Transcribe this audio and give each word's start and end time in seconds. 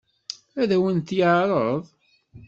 Ad 0.61 0.69
awen-t-yeɛṛeḍ? 0.75 1.83